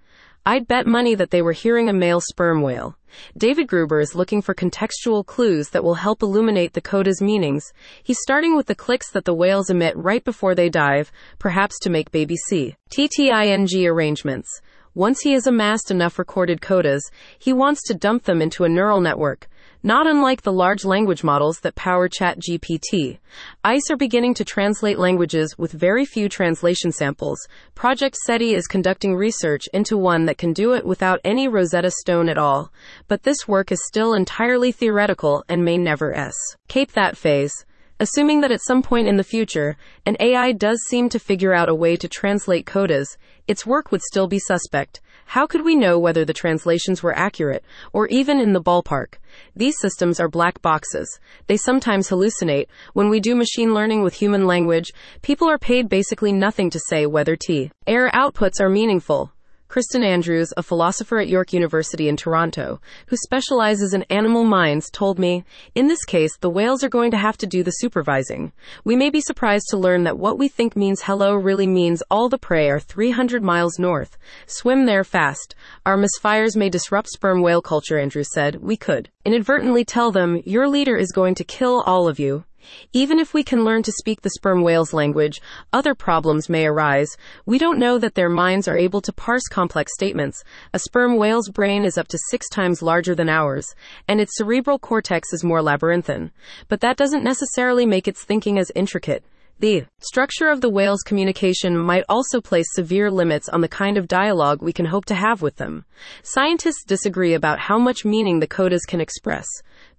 I'd 0.46 0.66
bet 0.66 0.86
money 0.86 1.14
that 1.14 1.30
they 1.30 1.42
were 1.42 1.52
hearing 1.52 1.90
a 1.90 1.92
male 1.92 2.22
sperm 2.22 2.62
whale. 2.62 2.96
David 3.36 3.68
Gruber 3.68 4.00
is 4.00 4.14
looking 4.14 4.40
for 4.40 4.54
contextual 4.54 5.26
clues 5.26 5.68
that 5.70 5.84
will 5.84 5.96
help 5.96 6.22
illuminate 6.22 6.72
the 6.72 6.80
coda's 6.80 7.20
meanings. 7.20 7.70
He's 8.02 8.22
starting 8.22 8.56
with 8.56 8.66
the 8.66 8.74
clicks 8.74 9.10
that 9.10 9.26
the 9.26 9.34
whales 9.34 9.68
emit 9.68 9.94
right 9.94 10.24
before 10.24 10.54
they 10.54 10.70
dive, 10.70 11.12
perhaps 11.38 11.78
to 11.80 11.90
make 11.90 12.12
baby 12.12 12.36
C. 12.36 12.76
TTING 12.90 13.86
arrangements. 13.86 14.48
Once 14.94 15.20
he 15.20 15.32
has 15.32 15.46
amassed 15.46 15.90
enough 15.90 16.18
recorded 16.18 16.60
codas, 16.60 17.02
he 17.38 17.52
wants 17.52 17.82
to 17.82 17.94
dump 17.94 18.24
them 18.24 18.40
into 18.40 18.64
a 18.64 18.68
neural 18.68 19.00
network 19.00 19.48
not 19.82 20.06
unlike 20.06 20.42
the 20.42 20.52
large 20.52 20.84
language 20.84 21.22
models 21.22 21.60
that 21.60 21.74
power 21.74 22.08
ChatGPT. 22.08 23.18
ICE 23.62 23.90
are 23.90 23.96
beginning 23.96 24.34
to 24.34 24.44
translate 24.44 24.98
languages 24.98 25.56
with 25.56 25.72
very 25.72 26.04
few 26.04 26.28
translation 26.28 26.90
samples. 26.90 27.38
Project 27.74 28.16
CETI 28.26 28.54
is 28.54 28.66
conducting 28.66 29.14
research 29.14 29.68
into 29.72 29.96
one 29.96 30.24
that 30.24 30.38
can 30.38 30.52
do 30.52 30.72
it 30.72 30.84
without 30.84 31.20
any 31.24 31.46
Rosetta 31.46 31.90
Stone 31.90 32.28
at 32.28 32.38
all, 32.38 32.72
but 33.06 33.22
this 33.22 33.46
work 33.46 33.70
is 33.70 33.86
still 33.86 34.14
entirely 34.14 34.72
theoretical 34.72 35.44
and 35.48 35.64
may 35.64 35.78
never 35.78 36.12
s. 36.12 36.34
Cape 36.66 36.92
that 36.92 37.16
phase. 37.16 37.64
Assuming 38.00 38.42
that 38.42 38.52
at 38.52 38.62
some 38.62 38.80
point 38.80 39.08
in 39.08 39.16
the 39.16 39.24
future, 39.24 39.76
an 40.06 40.16
AI 40.20 40.52
does 40.52 40.80
seem 40.86 41.08
to 41.08 41.18
figure 41.18 41.52
out 41.52 41.68
a 41.68 41.74
way 41.74 41.96
to 41.96 42.08
translate 42.08 42.64
codas, 42.64 43.16
its 43.48 43.66
work 43.66 43.90
would 43.90 44.02
still 44.02 44.28
be 44.28 44.38
suspect. 44.38 45.00
How 45.32 45.46
could 45.46 45.62
we 45.62 45.76
know 45.76 45.98
whether 45.98 46.24
the 46.24 46.32
translations 46.32 47.02
were 47.02 47.14
accurate, 47.14 47.62
or 47.92 48.06
even 48.06 48.40
in 48.40 48.54
the 48.54 48.62
ballpark? 48.62 49.16
These 49.54 49.78
systems 49.78 50.18
are 50.20 50.28
black 50.28 50.62
boxes. 50.62 51.20
They 51.48 51.58
sometimes 51.58 52.08
hallucinate. 52.08 52.68
When 52.94 53.10
we 53.10 53.20
do 53.20 53.34
machine 53.34 53.74
learning 53.74 54.02
with 54.02 54.14
human 54.14 54.46
language, 54.46 54.90
people 55.20 55.46
are 55.46 55.58
paid 55.58 55.90
basically 55.90 56.32
nothing 56.32 56.70
to 56.70 56.80
say 56.80 57.04
whether 57.04 57.36
T. 57.36 57.70
Error 57.86 58.10
outputs 58.14 58.58
are 58.58 58.70
meaningful. 58.70 59.30
Kristin 59.68 60.02
Andrews, 60.02 60.50
a 60.56 60.62
philosopher 60.62 61.18
at 61.18 61.28
York 61.28 61.52
University 61.52 62.08
in 62.08 62.16
Toronto, 62.16 62.80
who 63.08 63.16
specializes 63.16 63.92
in 63.92 64.02
animal 64.04 64.44
minds, 64.44 64.88
told 64.90 65.18
me, 65.18 65.44
in 65.74 65.88
this 65.88 66.06
case, 66.06 66.34
the 66.38 66.48
whales 66.48 66.82
are 66.82 66.88
going 66.88 67.10
to 67.10 67.18
have 67.18 67.36
to 67.36 67.46
do 67.46 67.62
the 67.62 67.72
supervising. 67.72 68.50
We 68.84 68.96
may 68.96 69.10
be 69.10 69.20
surprised 69.20 69.66
to 69.68 69.76
learn 69.76 70.04
that 70.04 70.18
what 70.18 70.38
we 70.38 70.48
think 70.48 70.74
means 70.74 71.02
hello 71.02 71.34
really 71.34 71.66
means 71.66 72.02
all 72.10 72.30
the 72.30 72.38
prey 72.38 72.70
are 72.70 72.80
300 72.80 73.42
miles 73.42 73.78
north. 73.78 74.16
Swim 74.46 74.86
there 74.86 75.04
fast. 75.04 75.54
Our 75.84 75.98
misfires 75.98 76.56
may 76.56 76.70
disrupt 76.70 77.10
sperm 77.10 77.42
whale 77.42 77.60
culture, 77.60 77.98
Andrews 77.98 78.32
said. 78.32 78.62
We 78.62 78.78
could 78.78 79.10
inadvertently 79.26 79.84
tell 79.84 80.10
them, 80.10 80.40
your 80.46 80.66
leader 80.66 80.96
is 80.96 81.12
going 81.12 81.34
to 81.34 81.44
kill 81.44 81.82
all 81.82 82.08
of 82.08 82.18
you. 82.18 82.44
Even 82.92 83.18
if 83.18 83.34
we 83.34 83.42
can 83.42 83.64
learn 83.64 83.82
to 83.82 83.92
speak 83.92 84.22
the 84.22 84.30
sperm 84.30 84.62
whale's 84.62 84.92
language, 84.92 85.40
other 85.72 85.94
problems 85.94 86.48
may 86.48 86.66
arise. 86.66 87.16
We 87.46 87.58
don't 87.58 87.78
know 87.78 87.98
that 87.98 88.14
their 88.14 88.28
minds 88.28 88.68
are 88.68 88.76
able 88.76 89.00
to 89.02 89.12
parse 89.12 89.48
complex 89.48 89.92
statements. 89.94 90.42
A 90.72 90.78
sperm 90.78 91.16
whale's 91.16 91.48
brain 91.48 91.84
is 91.84 91.98
up 91.98 92.08
to 92.08 92.18
six 92.30 92.48
times 92.48 92.82
larger 92.82 93.14
than 93.14 93.28
ours, 93.28 93.66
and 94.06 94.20
its 94.20 94.36
cerebral 94.36 94.78
cortex 94.78 95.32
is 95.32 95.44
more 95.44 95.62
labyrinthine. 95.62 96.30
But 96.68 96.80
that 96.80 96.96
doesn't 96.96 97.24
necessarily 97.24 97.86
make 97.86 98.08
its 98.08 98.24
thinking 98.24 98.58
as 98.58 98.72
intricate. 98.74 99.24
The 99.60 99.86
structure 99.98 100.50
of 100.50 100.60
the 100.60 100.70
whale's 100.70 101.02
communication 101.02 101.76
might 101.76 102.04
also 102.08 102.40
place 102.40 102.68
severe 102.70 103.10
limits 103.10 103.48
on 103.48 103.60
the 103.60 103.66
kind 103.66 103.98
of 103.98 104.06
dialogue 104.06 104.62
we 104.62 104.72
can 104.72 104.86
hope 104.86 105.04
to 105.06 105.16
have 105.16 105.42
with 105.42 105.56
them. 105.56 105.84
Scientists 106.22 106.84
disagree 106.86 107.34
about 107.34 107.58
how 107.58 107.76
much 107.76 108.04
meaning 108.04 108.38
the 108.38 108.46
codas 108.46 108.86
can 108.86 109.00
express. 109.00 109.46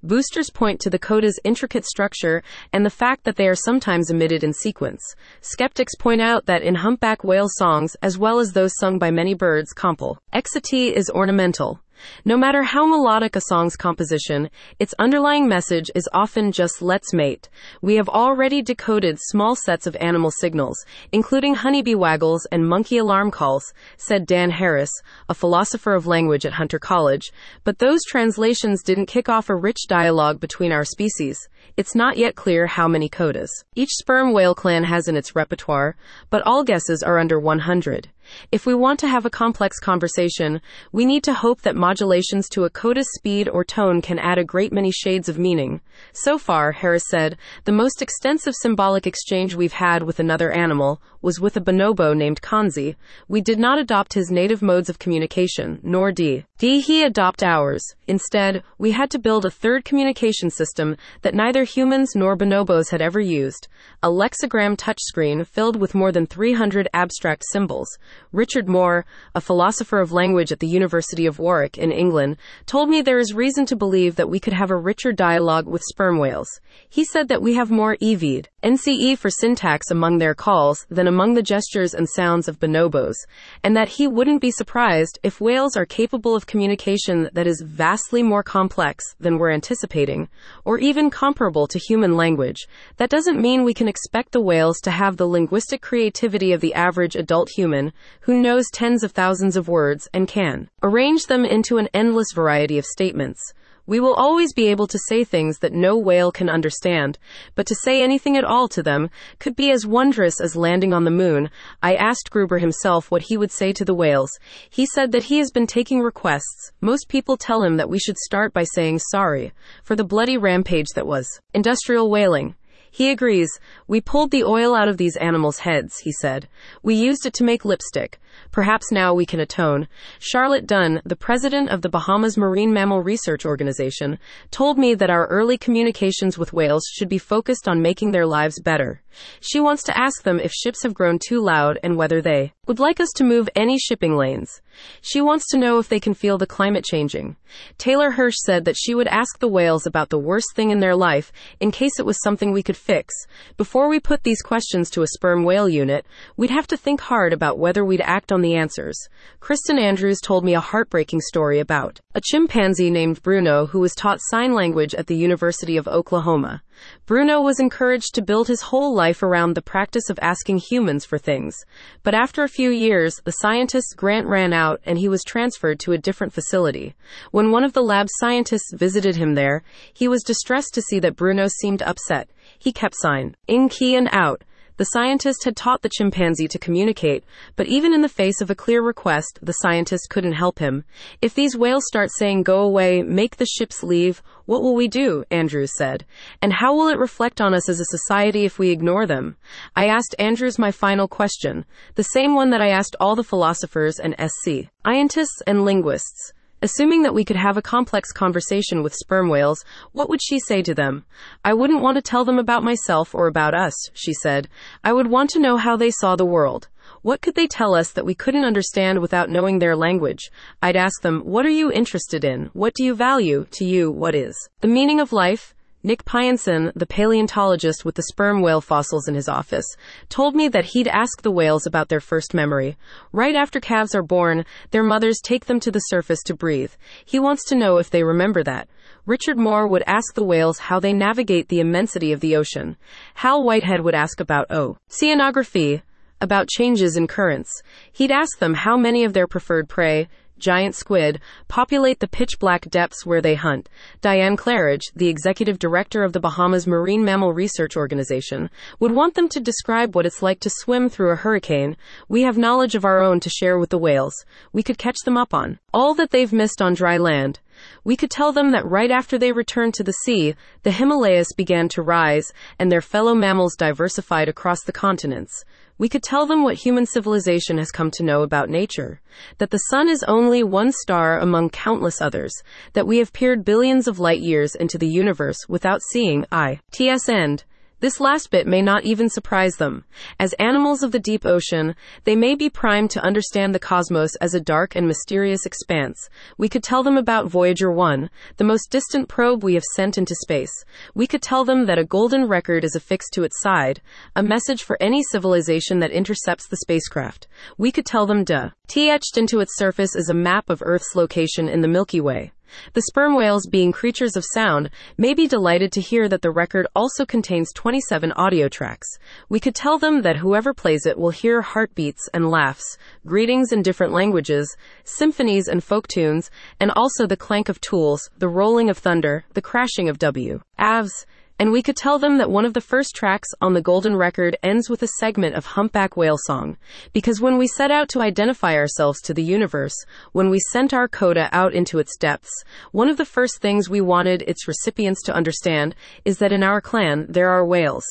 Boosters 0.01 0.49
point 0.49 0.79
to 0.79 0.89
the 0.89 0.97
coda's 0.97 1.37
intricate 1.43 1.85
structure 1.85 2.41
and 2.71 2.85
the 2.85 2.89
fact 2.89 3.25
that 3.25 3.35
they 3.35 3.49
are 3.49 3.55
sometimes 3.55 4.09
emitted 4.09 4.45
in 4.45 4.53
sequence. 4.53 5.01
Skeptics 5.41 5.93
point 5.95 6.21
out 6.21 6.45
that 6.45 6.61
in 6.61 6.75
humpback 6.75 7.25
whale 7.25 7.49
songs, 7.49 7.97
as 8.01 8.17
well 8.17 8.39
as 8.39 8.53
those 8.53 8.71
sung 8.79 8.97
by 8.97 9.11
many 9.11 9.33
birds, 9.33 9.73
compal, 9.73 10.15
exati 10.33 10.93
is 10.93 11.09
ornamental. 11.09 11.81
No 12.25 12.37
matter 12.37 12.63
how 12.63 12.85
melodic 12.85 13.35
a 13.35 13.41
song's 13.41 13.75
composition, 13.75 14.49
its 14.79 14.93
underlying 14.99 15.47
message 15.47 15.91
is 15.95 16.09
often 16.13 16.51
just 16.51 16.81
let's 16.81 17.13
mate. 17.13 17.49
We 17.81 17.95
have 17.95 18.09
already 18.09 18.61
decoded 18.61 19.17
small 19.19 19.55
sets 19.55 19.87
of 19.87 19.95
animal 19.97 20.31
signals, 20.31 20.77
including 21.11 21.55
honeybee 21.55 21.95
waggles 21.95 22.47
and 22.51 22.67
monkey 22.67 22.97
alarm 22.97 23.31
calls, 23.31 23.73
said 23.97 24.25
Dan 24.25 24.51
Harris, 24.51 24.91
a 25.27 25.33
philosopher 25.33 25.93
of 25.93 26.07
language 26.07 26.45
at 26.45 26.53
Hunter 26.53 26.79
College, 26.79 27.31
but 27.63 27.79
those 27.79 28.03
translations 28.05 28.83
didn't 28.83 29.05
kick 29.05 29.29
off 29.29 29.49
a 29.49 29.55
rich 29.55 29.87
dialogue 29.87 30.39
between 30.39 30.71
our 30.71 30.85
species. 30.85 31.47
It's 31.77 31.95
not 31.95 32.17
yet 32.17 32.35
clear 32.35 32.67
how 32.67 32.87
many 32.87 33.09
codas 33.09 33.49
each 33.75 33.91
sperm 33.91 34.33
whale 34.33 34.55
clan 34.55 34.83
has 34.83 35.07
in 35.07 35.15
its 35.15 35.35
repertoire, 35.35 35.95
but 36.29 36.41
all 36.45 36.63
guesses 36.63 37.01
are 37.01 37.17
under 37.19 37.39
100. 37.39 38.09
If 38.51 38.65
we 38.65 38.73
want 38.73 38.99
to 38.99 39.07
have 39.07 39.25
a 39.25 39.29
complex 39.29 39.79
conversation, 39.79 40.61
we 40.91 41.05
need 41.05 41.23
to 41.23 41.33
hope 41.33 41.61
that 41.61 41.75
modulations 41.75 42.49
to 42.49 42.65
a 42.65 42.69
coda's 42.69 43.09
speed 43.13 43.49
or 43.49 43.63
tone 43.63 44.01
can 44.01 44.19
add 44.19 44.37
a 44.37 44.43
great 44.43 44.71
many 44.71 44.91
shades 44.91 45.29
of 45.29 45.39
meaning. 45.39 45.81
So 46.13 46.37
far, 46.37 46.71
Harris 46.71 47.03
said, 47.09 47.37
the 47.65 47.71
most 47.71 48.01
extensive 48.01 48.53
symbolic 48.55 49.05
exchange 49.07 49.55
we've 49.55 49.73
had 49.73 50.03
with 50.03 50.19
another 50.19 50.51
animal 50.51 51.01
was 51.21 51.39
with 51.39 51.57
a 51.57 51.61
bonobo 51.61 52.15
named 52.15 52.41
Kanzi. 52.41 52.95
We 53.27 53.41
did 53.41 53.59
not 53.59 53.79
adopt 53.79 54.13
his 54.13 54.31
native 54.31 54.61
modes 54.61 54.89
of 54.89 54.99
communication, 54.99 55.79
nor 55.83 56.11
did 56.11 56.45
he 56.59 57.03
adopt 57.03 57.41
ours. 57.41 57.83
Instead, 58.07 58.63
we 58.77 58.91
had 58.91 59.09
to 59.11 59.19
build 59.19 59.45
a 59.45 59.51
third 59.51 59.85
communication 59.85 60.49
system 60.49 60.97
that 61.21 61.33
neither 61.33 61.63
humans 61.63 62.11
nor 62.15 62.35
bonobos 62.35 62.89
had 62.89 63.01
ever 63.01 63.19
used, 63.19 63.67
a 64.03 64.09
lexigram 64.09 64.75
touchscreen 64.75 65.45
filled 65.45 65.75
with 65.75 65.95
more 65.95 66.11
than 66.11 66.25
300 66.25 66.89
abstract 66.93 67.43
symbols. 67.51 67.97
Richard 68.31 68.67
Moore, 68.67 69.05
a 69.33 69.41
philosopher 69.41 69.99
of 69.99 70.11
language 70.11 70.51
at 70.51 70.59
the 70.59 70.67
University 70.67 71.25
of 71.25 71.39
Warwick 71.39 71.77
in 71.77 71.91
England, 71.91 72.37
told 72.65 72.89
me 72.89 73.01
there 73.01 73.19
is 73.19 73.33
reason 73.33 73.65
to 73.67 73.75
believe 73.75 74.15
that 74.15 74.29
we 74.29 74.39
could 74.39 74.53
have 74.53 74.71
a 74.71 74.75
richer 74.75 75.11
dialogue 75.11 75.67
with 75.67 75.81
sperm 75.89 76.17
whales. 76.17 76.61
He 76.87 77.03
said 77.03 77.27
that 77.27 77.41
we 77.41 77.55
have 77.55 77.69
more 77.69 77.97
EVD, 77.97 78.45
NCE 78.63 79.17
for 79.17 79.29
syntax 79.29 79.91
among 79.91 80.17
their 80.17 80.33
calls 80.33 80.85
than 80.89 81.07
among 81.07 81.33
the 81.33 81.43
gestures 81.43 81.93
and 81.93 82.07
sounds 82.07 82.47
of 82.47 82.59
bonobos, 82.59 83.15
and 83.63 83.75
that 83.75 83.89
he 83.89 84.07
wouldn't 84.07 84.41
be 84.41 84.51
surprised 84.51 85.19
if 85.23 85.41
whales 85.41 85.75
are 85.75 85.85
capable 85.85 86.35
of 86.35 86.45
communication 86.45 87.29
that 87.33 87.47
is 87.47 87.61
vastly 87.65 88.23
more 88.23 88.43
complex 88.43 89.03
than 89.19 89.37
we're 89.37 89.51
anticipating, 89.51 90.29
or 90.63 90.77
even 90.77 91.09
comparable 91.09 91.67
to 91.67 91.79
human 91.79 92.15
language. 92.15 92.67
That 92.97 93.09
doesn't 93.09 93.41
mean 93.41 93.63
we 93.63 93.73
can 93.73 93.87
expect 93.87 94.31
the 94.31 94.41
whales 94.41 94.79
to 94.81 94.91
have 94.91 95.17
the 95.17 95.27
linguistic 95.27 95.81
creativity 95.81 96.53
of 96.53 96.61
the 96.61 96.73
average 96.73 97.15
adult 97.15 97.49
human, 97.55 97.91
who 98.21 98.41
knows 98.41 98.69
tens 98.71 99.03
of 99.03 99.11
thousands 99.11 99.55
of 99.55 99.67
words 99.67 100.07
and 100.13 100.27
can 100.27 100.69
arrange 100.83 101.25
them 101.25 101.45
into 101.45 101.77
an 101.77 101.89
endless 101.93 102.31
variety 102.33 102.77
of 102.77 102.85
statements. 102.85 103.53
We 103.89 103.99
will 103.99 104.13
always 104.13 104.53
be 104.53 104.67
able 104.67 104.85
to 104.85 104.99
say 105.07 105.23
things 105.23 105.57
that 105.57 105.73
no 105.73 105.97
whale 105.97 106.31
can 106.31 106.47
understand, 106.47 107.17
but 107.55 107.65
to 107.65 107.73
say 107.73 108.03
anything 108.03 108.37
at 108.37 108.43
all 108.43 108.67
to 108.67 108.83
them 108.83 109.09
could 109.39 109.55
be 109.55 109.71
as 109.71 109.87
wondrous 109.87 110.39
as 110.39 110.55
landing 110.55 110.93
on 110.93 111.05
the 111.05 111.09
moon. 111.09 111.49
I 111.81 111.95
asked 111.95 112.29
Gruber 112.29 112.59
himself 112.59 113.09
what 113.09 113.23
he 113.23 113.35
would 113.35 113.51
say 113.51 113.73
to 113.73 113.83
the 113.83 113.95
whales. 113.95 114.29
He 114.69 114.85
said 114.85 115.11
that 115.13 115.23
he 115.23 115.39
has 115.39 115.49
been 115.49 115.65
taking 115.65 116.01
requests. 116.01 116.71
Most 116.81 117.09
people 117.09 117.35
tell 117.35 117.63
him 117.63 117.77
that 117.77 117.89
we 117.89 117.97
should 117.97 118.19
start 118.19 118.53
by 118.53 118.63
saying 118.63 118.99
sorry 119.09 119.53
for 119.83 119.95
the 119.95 120.03
bloody 120.03 120.37
rampage 120.37 120.89
that 120.93 121.07
was 121.07 121.27
industrial 121.55 122.11
whaling. 122.11 122.53
He 122.91 123.11
agrees. 123.11 123.49
We 123.87 124.01
pulled 124.01 124.31
the 124.31 124.43
oil 124.43 124.73
out 124.73 124.87
of 124.87 124.97
these 124.97 125.15
animals' 125.17 125.59
heads, 125.59 125.99
he 125.99 126.11
said. 126.11 126.47
We 126.81 126.95
used 126.95 127.25
it 127.25 127.33
to 127.35 127.43
make 127.43 127.65
lipstick. 127.65 128.19
Perhaps 128.51 128.91
now 128.91 129.13
we 129.13 129.25
can 129.25 129.39
atone. 129.39 129.87
Charlotte 130.19 130.65
Dunn, 130.65 131.01
the 131.05 131.15
president 131.15 131.69
of 131.69 131.81
the 131.81 131.89
Bahamas 131.89 132.37
Marine 132.37 132.73
Mammal 132.73 133.01
Research 133.01 133.45
Organization, 133.45 134.19
told 134.51 134.77
me 134.77 134.95
that 134.95 135.09
our 135.09 135.27
early 135.27 135.57
communications 135.57 136.37
with 136.37 136.53
whales 136.53 136.83
should 136.91 137.09
be 137.09 137.17
focused 137.17 137.67
on 137.67 137.81
making 137.81 138.11
their 138.11 138.25
lives 138.25 138.59
better. 138.59 139.01
She 139.41 139.59
wants 139.59 139.83
to 139.83 139.97
ask 139.97 140.23
them 140.23 140.39
if 140.39 140.51
ships 140.51 140.83
have 140.83 140.93
grown 140.93 141.19
too 141.19 141.41
loud 141.41 141.79
and 141.83 141.97
whether 141.97 142.21
they 142.21 142.53
would 142.67 142.79
like 142.79 142.99
us 142.99 143.09
to 143.15 143.23
move 143.23 143.49
any 143.55 143.79
shipping 143.79 144.15
lanes. 144.15 144.61
She 145.01 145.21
wants 145.21 145.47
to 145.49 145.57
know 145.57 145.79
if 145.79 145.89
they 145.89 145.99
can 145.99 146.13
feel 146.13 146.37
the 146.37 146.45
climate 146.45 146.85
changing. 146.85 147.35
Taylor 147.77 148.11
Hersh 148.11 148.35
said 148.35 148.65
that 148.65 148.77
she 148.77 148.93
would 148.93 149.07
ask 149.07 149.39
the 149.39 149.47
whales 149.47 149.87
about 149.87 150.09
the 150.09 150.19
worst 150.19 150.55
thing 150.55 150.69
in 150.69 150.79
their 150.79 150.95
life 150.95 151.31
in 151.59 151.71
case 151.71 151.99
it 151.99 152.05
was 152.05 152.21
something 152.21 152.51
we 152.51 152.61
could 152.61 152.77
fix. 152.77 153.13
Before 153.57 153.89
we 153.89 153.99
put 153.99 154.23
these 154.23 154.41
questions 154.41 154.89
to 154.91 155.01
a 155.01 155.07
sperm 155.07 155.43
whale 155.43 155.67
unit, 155.67 156.05
we'd 156.37 156.51
have 156.51 156.67
to 156.67 156.77
think 156.77 157.01
hard 157.01 157.33
about 157.33 157.57
whether 157.57 157.83
we'd 157.83 158.01
act 158.01 158.31
on 158.31 158.41
the 158.41 158.55
answers. 158.55 159.09
Kristin 159.41 159.79
Andrews 159.79 160.19
told 160.21 160.45
me 160.45 160.53
a 160.53 160.59
heartbreaking 160.59 161.21
story 161.21 161.59
about 161.59 161.99
a 162.13 162.21
chimpanzee 162.21 162.91
named 162.91 163.23
Bruno 163.23 163.65
who 163.65 163.79
was 163.79 163.95
taught 163.95 164.19
sign 164.29 164.53
language 164.53 164.93
at 164.93 165.07
the 165.07 165.15
University 165.15 165.75
of 165.75 165.87
Oklahoma. 165.87 166.61
Bruno 167.05 167.41
was 167.41 167.59
encouraged 167.59 168.13
to 168.15 168.21
build 168.21 168.47
his 168.47 168.61
whole 168.61 168.93
life 168.93 169.23
around 169.23 169.53
the 169.53 169.61
practice 169.61 170.09
of 170.09 170.19
asking 170.21 170.59
humans 170.59 171.05
for 171.05 171.17
things. 171.17 171.55
But 172.03 172.13
after 172.13 172.43
a 172.43 172.49
few 172.49 172.69
years, 172.69 173.15
the 173.23 173.31
scientist's 173.31 173.93
grant 173.93 174.27
ran 174.27 174.53
out 174.53 174.79
and 174.85 174.97
he 174.97 175.09
was 175.09 175.23
transferred 175.23 175.79
to 175.81 175.93
a 175.93 175.97
different 175.97 176.33
facility. 176.33 176.95
When 177.31 177.51
one 177.51 177.63
of 177.63 177.73
the 177.73 177.83
lab's 177.83 178.11
scientists 178.19 178.73
visited 178.73 179.15
him 179.15 179.35
there, 179.35 179.63
he 179.93 180.07
was 180.07 180.23
distressed 180.23 180.73
to 180.75 180.81
see 180.81 180.99
that 180.99 181.15
Bruno 181.15 181.47
seemed 181.47 181.81
upset. 181.81 182.29
He 182.57 182.71
kept 182.71 182.95
sign 182.97 183.35
in 183.47 183.69
key 183.69 183.95
and 183.95 184.09
out 184.11 184.43
the 184.79 184.85
scientist 184.85 185.43
had 185.43 185.57
taught 185.57 185.81
the 185.81 185.89
chimpanzee 185.89 186.47
to 186.47 186.57
communicate, 186.57 187.25
but 187.57 187.67
even 187.67 187.93
in 187.93 188.01
the 188.01 188.07
face 188.07 188.39
of 188.39 188.49
a 188.49 188.55
clear 188.55 188.81
request, 188.81 189.37
the 189.41 189.51
scientist 189.51 190.09
couldn't 190.09 190.31
help 190.31 190.59
him. 190.59 190.85
If 191.21 191.33
these 191.33 191.57
whales 191.57 191.83
start 191.85 192.11
saying, 192.15 192.43
go 192.43 192.61
away, 192.61 193.03
make 193.03 193.35
the 193.35 193.45
ships 193.45 193.83
leave, 193.83 194.23
what 194.45 194.63
will 194.63 194.75
we 194.75 194.87
do? 194.87 195.25
Andrews 195.29 195.75
said. 195.75 196.05
And 196.41 196.53
how 196.53 196.73
will 196.73 196.87
it 196.87 196.97
reflect 196.97 197.41
on 197.41 197.53
us 197.53 197.67
as 197.67 197.81
a 197.81 197.97
society 197.97 198.45
if 198.45 198.57
we 198.57 198.69
ignore 198.69 199.05
them? 199.05 199.35
I 199.75 199.87
asked 199.87 200.15
Andrews 200.17 200.57
my 200.57 200.71
final 200.71 201.09
question, 201.09 201.65
the 201.95 202.03
same 202.03 202.33
one 202.33 202.49
that 202.51 202.61
I 202.61 202.69
asked 202.69 202.95
all 203.01 203.17
the 203.17 203.21
philosophers 203.21 203.99
and 203.99 204.15
SC, 204.17 204.69
scientists 204.85 205.41
and 205.45 205.65
linguists. 205.65 206.31
Assuming 206.61 207.03
that 207.03 207.13
we 207.13 207.23
could 207.23 207.37
have 207.37 207.55
a 207.55 207.61
complex 207.61 208.11
conversation 208.11 208.83
with 208.83 208.93
sperm 208.93 209.29
whales, 209.29 209.63
what 209.93 210.09
would 210.09 210.21
she 210.21 210.39
say 210.39 210.61
to 210.61 210.73
them? 210.73 211.05
I 211.45 211.53
wouldn't 211.53 211.81
want 211.81 211.95
to 211.95 212.01
tell 212.01 212.25
them 212.25 212.37
about 212.37 212.63
myself 212.63 213.15
or 213.15 213.27
about 213.27 213.55
us, 213.55 213.73
she 213.93 214.13
said. 214.13 214.49
I 214.83 214.91
would 214.91 215.07
want 215.07 215.29
to 215.31 215.39
know 215.39 215.55
how 215.55 215.77
they 215.77 215.89
saw 215.89 216.17
the 216.17 216.25
world. 216.25 216.67
What 217.01 217.21
could 217.21 217.35
they 217.35 217.47
tell 217.47 217.75
us 217.75 217.91
that 217.91 218.05
we 218.05 218.13
couldn't 218.13 218.43
understand 218.43 218.99
without 218.99 219.29
knowing 219.29 219.59
their 219.59 219.75
language? 219.75 220.31
I'd 220.61 220.75
ask 220.75 221.01
them, 221.01 221.21
What 221.21 221.45
are 221.45 221.49
you 221.49 221.71
interested 221.71 222.25
in? 222.25 222.49
What 222.51 222.73
do 222.73 222.83
you 222.83 222.93
value? 222.93 223.45
To 223.51 223.63
you, 223.63 223.89
what 223.89 224.13
is 224.13 224.35
the 224.59 224.67
meaning 224.67 224.99
of 224.99 225.13
life? 225.13 225.53
Nick 225.81 226.03
Pyenson, 226.03 226.73
the 226.75 226.85
paleontologist 226.85 227.85
with 227.85 227.95
the 227.95 228.03
sperm 228.03 228.41
whale 228.41 228.59
fossils 228.59 229.07
in 229.07 229.15
his 229.15 229.29
office, 229.29 229.65
told 230.09 230.35
me 230.35 230.49
that 230.49 230.65
he'd 230.65 230.89
ask 230.89 231.21
the 231.21 231.31
whales 231.31 231.65
about 231.65 231.87
their 231.87 232.01
first 232.01 232.33
memory. 232.33 232.75
Right 233.13 233.33
after 233.33 233.61
calves 233.61 233.95
are 233.95 234.03
born, 234.03 234.43
their 234.71 234.83
mothers 234.83 235.21
take 235.23 235.45
them 235.45 235.61
to 235.61 235.71
the 235.71 235.79
surface 235.79 236.21
to 236.23 236.35
breathe. 236.35 236.73
He 237.05 237.17
wants 237.17 237.45
to 237.45 237.55
know 237.55 237.77
if 237.77 237.89
they 237.89 238.03
remember 238.03 238.43
that. 238.43 238.67
Richard 239.05 239.37
Moore 239.37 239.67
would 239.67 239.83
ask 239.87 240.15
the 240.15 240.23
whales 240.25 240.59
how 240.59 240.81
they 240.81 240.91
navigate 240.91 241.47
the 241.47 241.61
immensity 241.61 242.11
of 242.11 242.19
the 242.19 242.35
ocean. 242.35 242.75
Hal 243.13 243.41
Whitehead 243.41 243.79
would 243.79 243.95
ask 243.95 244.19
about 244.19 244.47
oh, 244.49 244.75
oceanography, 244.91 245.81
about 246.19 246.49
changes 246.49 246.97
in 246.97 247.07
currents. 247.07 247.61
He'd 247.93 248.11
ask 248.11 248.39
them 248.39 248.53
how 248.53 248.75
many 248.75 249.05
of 249.05 249.13
their 249.13 249.27
preferred 249.27 249.69
prey, 249.69 250.09
giant 250.39 250.75
squid, 250.75 251.19
populate 251.47 251.99
the 251.99 252.07
pitch 252.07 252.39
black 252.39 252.69
depths 252.69 253.05
where 253.05 253.21
they 253.21 253.35
hunt. 253.35 253.69
Diane 254.01 254.37
Claridge, 254.37 254.91
the 254.95 255.07
executive 255.07 255.59
director 255.59 256.03
of 256.03 256.13
the 256.13 256.19
Bahamas 256.19 256.65
Marine 256.65 257.03
Mammal 257.03 257.33
Research 257.33 257.75
Organization, 257.77 258.49
would 258.79 258.91
want 258.91 259.15
them 259.15 259.29
to 259.29 259.39
describe 259.39 259.95
what 259.95 260.05
it's 260.05 260.21
like 260.21 260.39
to 260.39 260.49
swim 260.49 260.89
through 260.89 261.11
a 261.11 261.15
hurricane. 261.15 261.77
We 262.07 262.21
have 262.23 262.37
knowledge 262.37 262.75
of 262.75 262.85
our 262.85 263.01
own 263.01 263.19
to 263.19 263.29
share 263.29 263.59
with 263.59 263.69
the 263.69 263.77
whales. 263.77 264.25
We 264.53 264.63
could 264.63 264.77
catch 264.77 264.97
them 265.05 265.17
up 265.17 265.33
on 265.33 265.59
all 265.73 265.93
that 265.95 266.11
they've 266.11 266.33
missed 266.33 266.61
on 266.61 266.73
dry 266.73 266.97
land. 266.97 267.39
We 267.83 267.95
could 267.95 268.09
tell 268.09 268.31
them 268.31 268.51
that 268.51 268.65
right 268.65 268.91
after 268.91 269.17
they 269.17 269.31
returned 269.31 269.73
to 269.75 269.83
the 269.83 269.91
sea, 269.91 270.35
the 270.63 270.71
Himalayas 270.71 271.33
began 271.35 271.67
to 271.69 271.81
rise 271.81 272.31
and 272.57 272.71
their 272.71 272.81
fellow 272.81 273.13
mammals 273.13 273.55
diversified 273.55 274.29
across 274.29 274.63
the 274.63 274.71
continents. 274.71 275.43
We 275.79 275.87
could 275.89 276.03
tell 276.03 276.25
them 276.25 276.43
what 276.43 276.55
human 276.55 276.85
civilization 276.85 277.57
has 277.57 277.71
come 277.71 277.89
to 277.91 278.03
know 278.03 278.21
about 278.21 278.49
nature. 278.49 278.99
That 279.37 279.49
the 279.49 279.57
sun 279.69 279.87
is 279.87 280.03
only 280.03 280.43
one 280.43 280.73
star 280.73 281.17
among 281.17 281.51
countless 281.51 282.01
others. 282.01 282.33
That 282.73 282.85
we 282.85 282.97
have 282.97 283.13
peered 283.13 283.45
billions 283.45 283.87
of 283.87 283.97
light 283.97 284.19
years 284.19 284.55
into 284.55 284.77
the 284.77 284.89
universe 284.89 285.37
without 285.47 285.81
seeing 285.81 286.25
I. 286.33 286.59
End. 287.07 287.45
This 287.81 288.01
last 288.01 288.29
bit 288.29 288.45
may 288.45 288.61
not 288.61 288.83
even 288.83 289.07
surprise 289.07 289.55
them. 289.55 289.85
As 290.19 290.33
animals 290.33 290.83
of 290.83 290.91
the 290.91 290.99
deep 290.99 291.25
ocean, 291.25 291.75
they 292.03 292.15
may 292.15 292.35
be 292.35 292.49
primed 292.49 292.91
to 292.91 293.03
understand 293.03 293.55
the 293.55 293.59
cosmos 293.59 294.15
as 294.17 294.33
a 294.33 294.41
dark 294.41 294.75
and 294.75 294.85
mysterious 294.85 295.45
expanse. 295.45 296.09
We 296.37 296.49
could 296.49 296.61
tell 296.61 296.83
them 296.83 296.97
about 296.97 297.27
Voyager 297.27 297.71
1, 297.71 298.09
the 298.35 298.43
most 298.43 298.69
distant 298.69 299.07
probe 299.07 299.45
we 299.45 299.53
have 299.53 299.63
sent 299.75 299.97
into 299.97 300.13
space. 300.15 300.51
We 300.93 301.07
could 301.07 301.21
tell 301.21 301.45
them 301.45 301.67
that 301.67 301.79
a 301.79 301.85
golden 301.85 302.27
record 302.27 302.65
is 302.65 302.75
affixed 302.75 303.13
to 303.13 303.23
its 303.23 303.39
side, 303.41 303.81
a 304.13 304.23
message 304.23 304.63
for 304.63 304.77
any 304.81 305.01
civilization 305.01 305.79
that 305.79 305.91
intercepts 305.91 306.47
the 306.47 306.57
spacecraft. 306.57 307.27
We 307.57 307.71
could 307.71 307.85
tell 307.85 308.05
them 308.05 308.25
duh. 308.25 308.49
T 308.67 308.89
etched 308.89 309.17
into 309.17 309.39
its 309.39 309.57
surface 309.57 309.95
is 309.95 310.09
a 310.09 310.13
map 310.13 310.49
of 310.49 310.61
Earth's 310.65 310.95
location 310.95 311.47
in 311.47 311.61
the 311.61 311.69
Milky 311.69 312.01
Way. 312.01 312.33
The 312.73 312.81
sperm 312.83 313.15
whales, 313.15 313.47
being 313.47 313.71
creatures 313.71 314.15
of 314.15 314.25
sound, 314.33 314.69
may 314.97 315.13
be 315.13 315.27
delighted 315.27 315.71
to 315.73 315.81
hear 315.81 316.07
that 316.09 316.21
the 316.21 316.31
record 316.31 316.67
also 316.75 317.05
contains 317.05 317.53
27 317.53 318.11
audio 318.13 318.47
tracks. 318.47 318.87
We 319.29 319.39
could 319.39 319.55
tell 319.55 319.77
them 319.77 320.01
that 320.01 320.17
whoever 320.17 320.53
plays 320.53 320.85
it 320.85 320.97
will 320.97 321.11
hear 321.11 321.41
heartbeats 321.41 322.09
and 322.13 322.29
laughs, 322.29 322.77
greetings 323.05 323.51
in 323.51 323.61
different 323.61 323.93
languages, 323.93 324.55
symphonies 324.83 325.47
and 325.47 325.63
folk 325.63 325.87
tunes, 325.87 326.29
and 326.59 326.71
also 326.71 327.05
the 327.05 327.17
clank 327.17 327.49
of 327.49 327.61
tools, 327.61 328.09
the 328.17 328.29
rolling 328.29 328.69
of 328.69 328.77
thunder, 328.77 329.25
the 329.33 329.41
crashing 329.41 329.89
of 329.89 329.99
W. 329.99 330.41
Avs, 330.59 331.05
and 331.39 331.51
we 331.51 331.63
could 331.63 331.77
tell 331.77 331.97
them 331.97 332.17
that 332.17 332.29
one 332.29 332.43
of 332.43 332.53
the 332.53 332.61
first 332.61 332.93
tracks 332.93 333.29
on 333.41 333.53
the 333.53 333.61
Golden 333.61 333.95
Record 333.95 334.37
ends 334.43 334.69
with 334.69 334.83
a 334.83 334.87
segment 334.99 335.35
of 335.35 335.45
humpback 335.45 335.95
whale 335.95 336.17
song. 336.25 336.57
Because 336.91 337.21
when 337.21 337.37
we 337.37 337.47
set 337.47 337.71
out 337.71 337.87
to 337.89 338.01
identify 338.01 338.55
ourselves 338.55 339.01
to 339.03 339.13
the 339.13 339.23
universe, 339.23 339.75
when 340.11 340.29
we 340.29 340.39
sent 340.51 340.73
our 340.73 340.89
coda 340.89 341.29
out 341.31 341.53
into 341.53 341.79
its 341.79 341.95
depths, 341.95 342.43
one 342.73 342.89
of 342.89 342.97
the 342.97 343.05
first 343.05 343.39
things 343.39 343.69
we 343.69 343.79
wanted 343.79 344.21
its 344.23 344.47
recipients 344.47 345.01
to 345.03 345.15
understand 345.15 345.75
is 346.03 346.17
that 346.17 346.33
in 346.33 346.43
our 346.43 346.59
clan 346.59 347.05
there 347.07 347.29
are 347.29 347.45
whales. 347.45 347.85